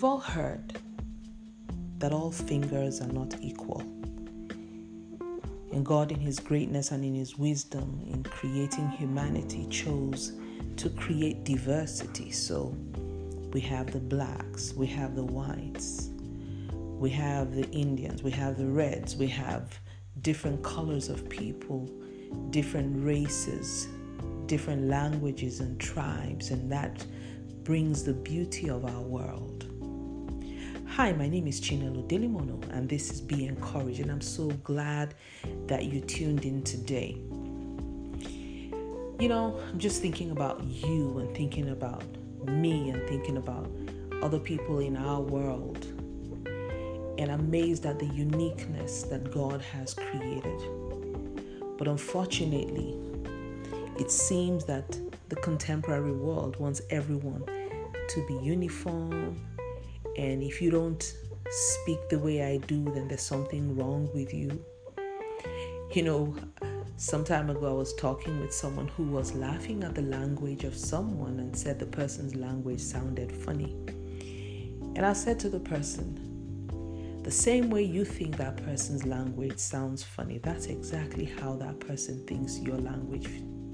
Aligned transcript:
We've 0.00 0.06
all 0.06 0.18
heard 0.18 0.78
that 1.98 2.10
all 2.10 2.30
fingers 2.30 3.02
are 3.02 3.12
not 3.12 3.34
equal. 3.42 3.82
And 5.72 5.84
God, 5.84 6.10
in 6.10 6.18
His 6.18 6.40
greatness 6.40 6.90
and 6.90 7.04
in 7.04 7.14
His 7.14 7.36
wisdom 7.36 8.02
in 8.10 8.22
creating 8.22 8.88
humanity, 8.92 9.66
chose 9.68 10.32
to 10.78 10.88
create 10.88 11.44
diversity. 11.44 12.30
So 12.30 12.74
we 13.52 13.60
have 13.60 13.92
the 13.92 13.98
blacks, 13.98 14.72
we 14.72 14.86
have 14.86 15.14
the 15.14 15.22
whites, 15.22 16.08
we 16.72 17.10
have 17.10 17.54
the 17.54 17.68
Indians, 17.68 18.22
we 18.22 18.30
have 18.30 18.56
the 18.56 18.68
reds, 18.68 19.16
we 19.16 19.26
have 19.26 19.78
different 20.22 20.62
colors 20.62 21.10
of 21.10 21.28
people, 21.28 21.90
different 22.48 23.04
races, 23.04 23.86
different 24.46 24.88
languages 24.88 25.60
and 25.60 25.78
tribes, 25.78 26.52
and 26.52 26.72
that 26.72 27.04
brings 27.64 28.02
the 28.02 28.14
beauty 28.14 28.70
of 28.70 28.86
our 28.86 29.02
world. 29.02 29.69
Hi, 30.94 31.12
my 31.12 31.28
name 31.28 31.46
is 31.46 31.60
Chinelo 31.60 32.04
Dilimono, 32.08 32.68
and 32.72 32.88
this 32.88 33.12
is 33.12 33.20
Be 33.20 33.46
Encouraged, 33.46 34.00
and 34.00 34.10
I'm 34.10 34.20
so 34.20 34.48
glad 34.64 35.14
that 35.68 35.84
you 35.84 36.00
tuned 36.00 36.44
in 36.44 36.64
today. 36.64 37.16
You 39.20 39.28
know, 39.28 39.60
I'm 39.70 39.78
just 39.78 40.02
thinking 40.02 40.32
about 40.32 40.64
you 40.64 41.18
and 41.18 41.32
thinking 41.34 41.68
about 41.68 42.02
me 42.48 42.90
and 42.90 43.08
thinking 43.08 43.36
about 43.36 43.70
other 44.20 44.40
people 44.40 44.80
in 44.80 44.96
our 44.96 45.20
world, 45.20 45.86
and 47.18 47.30
amazed 47.30 47.86
at 47.86 48.00
the 48.00 48.06
uniqueness 48.06 49.04
that 49.04 49.30
God 49.30 49.62
has 49.62 49.94
created. 49.94 50.60
But 51.78 51.86
unfortunately, 51.86 52.98
it 53.96 54.10
seems 54.10 54.64
that 54.64 54.98
the 55.28 55.36
contemporary 55.36 56.12
world 56.12 56.58
wants 56.58 56.82
everyone 56.90 57.44
to 58.08 58.26
be 58.26 58.34
uniform, 58.42 59.40
and 60.16 60.42
if 60.42 60.60
you 60.60 60.70
don't 60.70 61.14
speak 61.50 62.08
the 62.08 62.18
way 62.18 62.42
I 62.42 62.58
do, 62.58 62.84
then 62.94 63.08
there's 63.08 63.22
something 63.22 63.76
wrong 63.76 64.08
with 64.14 64.32
you. 64.32 64.64
You 65.92 66.02
know, 66.02 66.36
some 66.96 67.24
time 67.24 67.50
ago 67.50 67.68
I 67.68 67.72
was 67.72 67.94
talking 67.94 68.40
with 68.40 68.52
someone 68.52 68.88
who 68.88 69.04
was 69.04 69.34
laughing 69.34 69.82
at 69.82 69.94
the 69.94 70.02
language 70.02 70.64
of 70.64 70.76
someone 70.76 71.40
and 71.40 71.56
said 71.56 71.78
the 71.78 71.86
person's 71.86 72.34
language 72.34 72.80
sounded 72.80 73.32
funny. 73.32 73.76
And 74.96 75.06
I 75.06 75.12
said 75.12 75.40
to 75.40 75.48
the 75.48 75.60
person, 75.60 77.22
the 77.22 77.30
same 77.30 77.70
way 77.70 77.82
you 77.82 78.04
think 78.04 78.36
that 78.36 78.56
person's 78.64 79.04
language 79.04 79.58
sounds 79.58 80.02
funny, 80.02 80.38
that's 80.38 80.66
exactly 80.66 81.24
how 81.24 81.56
that 81.56 81.80
person 81.80 82.24
thinks 82.26 82.58
your 82.58 82.78
language 82.78 83.28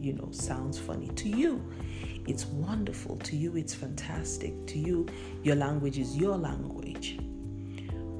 you 0.00 0.14
know 0.14 0.28
sounds 0.32 0.78
funny 0.78 1.08
to 1.08 1.28
you. 1.28 1.62
It's 2.26 2.46
wonderful 2.46 3.16
to 3.16 3.36
you. 3.36 3.56
It's 3.56 3.74
fantastic 3.74 4.66
to 4.68 4.78
you. 4.78 5.06
Your 5.42 5.56
language 5.56 5.98
is 5.98 6.16
your 6.16 6.36
language. 6.36 7.18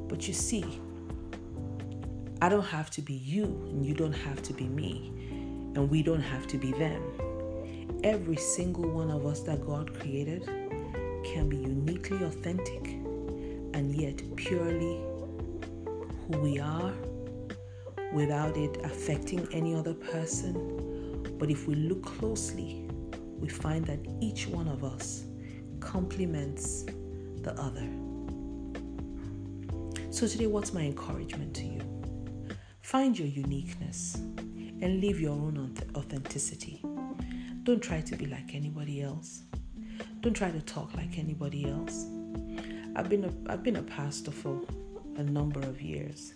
But 0.08 0.26
you 0.26 0.34
see 0.34 0.64
i 2.42 2.48
don't 2.48 2.64
have 2.64 2.88
to 2.88 3.02
be 3.02 3.12
you 3.12 3.44
and 3.44 3.84
you 3.84 3.92
don't 3.92 4.14
have 4.14 4.42
to 4.42 4.52
be 4.52 4.64
me. 4.64 5.12
And 5.74 5.88
we 5.88 6.02
don't 6.02 6.22
have 6.22 6.46
to 6.48 6.58
be 6.58 6.72
them. 6.72 7.02
Every 8.02 8.36
single 8.36 8.90
one 8.90 9.10
of 9.10 9.26
us 9.26 9.40
that 9.40 9.64
god 9.64 9.92
created 9.98 10.44
can 11.24 11.48
be 11.48 11.58
uniquely 11.58 12.24
authentic 12.24 12.88
and 13.74 13.94
yet 13.94 14.22
purely 14.36 15.00
who 16.26 16.38
we 16.40 16.58
are 16.58 16.92
without 18.12 18.56
it 18.56 18.78
affecting 18.84 19.46
any 19.52 19.74
other 19.74 19.94
person 19.94 20.99
but 21.41 21.50
if 21.50 21.66
we 21.66 21.74
look 21.74 22.05
closely, 22.05 22.86
we 23.38 23.48
find 23.48 23.86
that 23.86 23.98
each 24.20 24.46
one 24.46 24.69
of 24.69 24.84
us 24.84 25.24
complements 25.80 26.84
the 27.38 27.58
other. 27.58 27.88
So, 30.10 30.28
today, 30.28 30.47
what's 30.47 30.75
my 30.75 30.82
encouragement 30.82 31.54
to 31.56 31.64
you? 31.64 31.81
Find 32.82 33.19
your 33.19 33.28
uniqueness 33.28 34.16
and 34.16 35.00
live 35.00 35.19
your 35.19 35.32
own 35.32 35.75
authenticity. 35.97 36.82
Don't 37.62 37.82
try 37.82 38.03
to 38.03 38.16
be 38.16 38.26
like 38.26 38.54
anybody 38.54 39.00
else. 39.00 39.44
Don't 40.20 40.34
try 40.34 40.50
to 40.50 40.60
talk 40.60 40.94
like 40.94 41.19
anybody 41.19 41.70
else. 41.70 42.04
I've 42.97 43.09
been 43.09 43.25
a, 43.25 43.50
I've 43.50 43.62
been 43.62 43.76
a 43.76 43.82
pastor 43.82 44.31
for 44.31 44.60
a 45.16 45.22
number 45.22 45.60
of 45.60 45.81
years. 45.81 46.34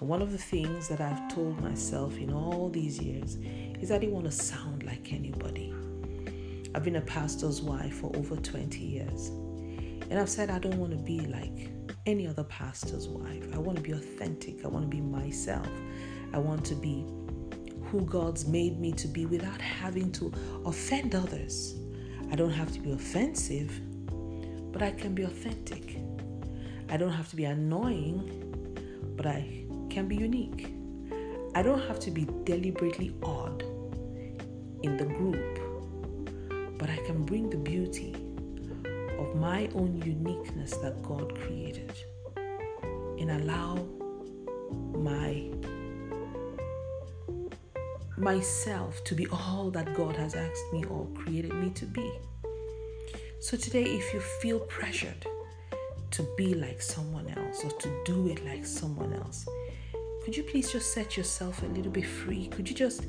And 0.00 0.08
one 0.08 0.22
of 0.22 0.32
the 0.32 0.38
things 0.38 0.88
that 0.88 1.00
I've 1.00 1.32
told 1.32 1.60
myself 1.60 2.16
in 2.18 2.32
all 2.32 2.68
these 2.68 2.98
years 3.00 3.36
is 3.80 3.90
I 3.90 3.98
didn't 3.98 4.14
want 4.14 4.26
to 4.26 4.32
sound 4.32 4.82
like 4.82 5.12
anybody. 5.12 5.74
I've 6.74 6.82
been 6.82 6.96
a 6.96 7.00
pastor's 7.02 7.62
wife 7.62 8.00
for 8.00 8.14
over 8.16 8.36
20 8.36 8.78
years. 8.78 9.28
And 10.10 10.18
I've 10.18 10.28
said 10.28 10.50
I 10.50 10.58
don't 10.58 10.76
want 10.78 10.92
to 10.92 10.98
be 10.98 11.20
like 11.20 11.70
any 12.06 12.26
other 12.26 12.44
pastor's 12.44 13.08
wife. 13.08 13.48
I 13.54 13.58
want 13.58 13.76
to 13.76 13.82
be 13.82 13.92
authentic. 13.92 14.64
I 14.64 14.68
want 14.68 14.90
to 14.90 14.96
be 14.96 15.00
myself. 15.00 15.68
I 16.32 16.38
want 16.38 16.64
to 16.66 16.74
be 16.74 17.06
who 17.84 18.00
God's 18.02 18.46
made 18.46 18.80
me 18.80 18.92
to 18.92 19.06
be 19.06 19.26
without 19.26 19.60
having 19.60 20.10
to 20.12 20.32
offend 20.66 21.14
others. 21.14 21.76
I 22.32 22.36
don't 22.36 22.50
have 22.50 22.72
to 22.72 22.80
be 22.80 22.92
offensive, 22.92 23.80
but 24.72 24.82
I 24.82 24.90
can 24.90 25.14
be 25.14 25.22
authentic. 25.22 25.98
I 26.88 26.96
don't 26.96 27.12
have 27.12 27.28
to 27.30 27.36
be 27.36 27.44
annoying, 27.44 29.12
but 29.16 29.26
I 29.26 29.63
can 29.94 30.08
be 30.08 30.16
unique. 30.16 30.74
I 31.54 31.62
don't 31.62 31.80
have 31.86 32.00
to 32.00 32.10
be 32.10 32.26
deliberately 32.42 33.14
odd 33.22 33.62
in 34.82 34.96
the 34.96 35.04
group, 35.04 35.60
but 36.78 36.90
I 36.90 36.96
can 37.06 37.22
bring 37.24 37.48
the 37.48 37.56
beauty 37.56 38.12
of 39.20 39.36
my 39.36 39.68
own 39.72 40.02
uniqueness 40.04 40.76
that 40.78 41.00
God 41.00 41.38
created 41.38 41.92
and 42.36 43.30
allow 43.30 43.86
my 44.92 45.48
myself 48.16 49.04
to 49.04 49.14
be 49.14 49.28
all 49.28 49.70
that 49.70 49.94
God 49.94 50.16
has 50.16 50.34
asked 50.34 50.72
me 50.72 50.84
or 50.86 51.06
created 51.14 51.54
me 51.54 51.70
to 51.70 51.86
be. 51.86 52.10
So 53.38 53.56
today 53.56 53.84
if 53.84 54.12
you 54.12 54.18
feel 54.42 54.58
pressured 54.58 55.24
to 56.10 56.26
be 56.36 56.54
like 56.54 56.82
someone 56.82 57.28
else 57.28 57.64
or 57.64 57.70
to 57.70 58.02
do 58.04 58.28
it 58.28 58.44
like 58.44 58.66
someone 58.66 59.12
else, 59.12 59.46
could 60.24 60.36
you 60.36 60.42
please 60.42 60.72
just 60.72 60.92
set 60.92 61.16
yourself 61.16 61.62
a 61.62 61.66
little 61.66 61.92
bit 61.92 62.06
free? 62.06 62.46
Could 62.48 62.68
you 62.68 62.74
just 62.74 63.04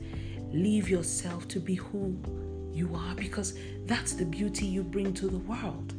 Leave 0.55 0.89
yourself 0.89 1.49
to 1.49 1.59
be 1.59 1.75
who 1.75 2.17
you 2.71 2.95
are 2.95 3.13
because 3.15 3.57
that's 3.85 4.13
the 4.13 4.23
beauty 4.23 4.65
you 4.65 4.83
bring 4.83 5.13
to 5.13 5.27
the 5.27 5.39
world. 5.39 5.93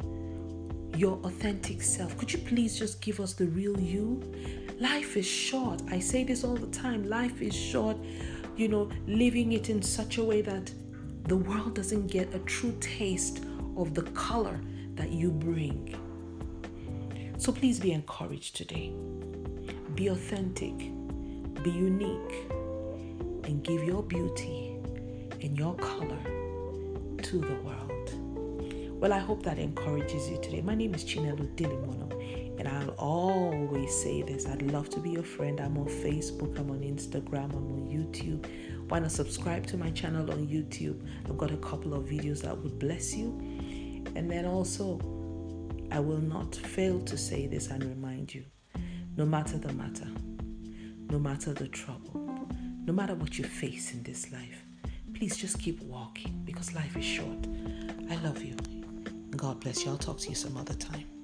Your 0.97 1.19
authentic 1.25 1.83
self. 1.83 2.17
Could 2.17 2.33
you 2.33 2.39
please 2.39 2.79
just 2.79 3.03
give 3.03 3.21
us 3.21 3.35
the 3.35 3.47
real 3.49 3.79
you? 3.79 4.23
Life 4.81 5.19
is 5.19 5.27
short. 5.27 5.83
I 5.91 5.99
say 5.99 6.25
this 6.25 6.43
all 6.43 6.55
the 6.57 6.69
time. 6.69 7.07
Life 7.07 7.43
is 7.43 7.55
short. 7.55 7.99
You 8.57 8.69
know, 8.69 8.89
living 9.07 9.53
it 9.53 9.69
in 9.69 9.83
such 9.83 10.17
a 10.17 10.25
way 10.25 10.41
that 10.41 10.73
the 11.25 11.37
world 11.37 11.75
doesn't 11.75 12.07
get 12.07 12.35
a 12.35 12.39
true 12.41 12.75
taste 12.81 13.45
of 13.77 13.93
the 13.93 14.05
color 14.13 14.59
that 14.95 15.11
you 15.11 15.31
bring. 15.31 15.95
So 17.37 17.53
please 17.53 17.79
be 17.79 17.93
encouraged 17.93 18.57
today. 18.57 18.91
Be 19.95 20.07
authentic. 20.07 20.96
Be 21.67 21.73
unique 21.73 22.47
and 23.43 23.61
give 23.65 23.83
your 23.83 24.01
beauty 24.01 24.77
and 25.43 25.59
your 25.59 25.75
color 25.75 26.23
to 27.23 27.39
the 27.41 27.55
world. 27.65 29.01
Well, 29.01 29.13
I 29.13 29.19
hope 29.19 29.43
that 29.43 29.59
encourages 29.59 30.31
you 30.31 30.41
today. 30.41 30.63
My 30.63 30.77
name 30.77 30.95
is 30.95 31.03
Chinelo 31.03 31.45
Dilimono, 31.57 32.61
and 32.61 32.69
I'll 32.69 32.91
always 32.91 33.93
say 33.93 34.23
this 34.23 34.47
I'd 34.47 34.63
love 34.63 34.91
to 34.91 35.01
be 35.01 35.11
your 35.11 35.25
friend. 35.25 35.61
I'm 35.61 35.77
on 35.77 35.87
Facebook, 35.87 36.57
I'm 36.57 36.71
on 36.71 36.83
Instagram, 36.83 37.51
I'm 37.51 37.73
on 37.73 37.89
YouTube. 37.91 38.47
Why 38.89 39.01
not 39.01 39.11
subscribe 39.11 39.67
to 39.67 39.77
my 39.77 39.91
channel 39.91 40.31
on 40.31 40.47
YouTube? 40.47 41.05
I've 41.29 41.37
got 41.37 41.51
a 41.51 41.57
couple 41.57 41.95
of 41.95 42.05
videos 42.05 42.43
that 42.43 42.57
would 42.57 42.79
bless 42.79 43.13
you. 43.17 43.31
And 44.15 44.31
then 44.31 44.47
also, 44.47 45.01
I 45.91 45.99
will 45.99 46.21
not 46.21 46.55
fail 46.55 47.01
to 47.01 47.19
say 47.19 47.49
this 47.49 47.71
and 47.71 47.83
remind 47.83 48.33
you 48.33 48.45
no 49.17 49.27
matter 49.27 49.59
the 49.59 49.73
matter, 49.73 50.07
no 51.11 51.19
matter 51.19 51.53
the 51.53 51.69
trouble, 51.69 52.49
no 52.85 52.93
matter 52.93 53.15
what 53.15 53.39
you 53.39 53.45
face 53.45 53.93
in 53.93 54.03
this 54.03 54.33
life, 54.33 54.65
please 55.15 55.37
just 55.37 55.59
keep 55.59 55.83
walking 55.83 56.43
because 56.45 56.75
life 56.75 56.97
is 56.97 57.05
short. 57.05 57.47
I 58.11 58.17
love 58.17 58.43
you. 58.43 58.57
God 59.37 59.61
bless 59.61 59.85
you. 59.85 59.91
I'll 59.91 59.99
talk 59.99 60.19
to 60.19 60.29
you 60.29 60.35
some 60.35 60.57
other 60.57 60.75
time. 60.75 61.16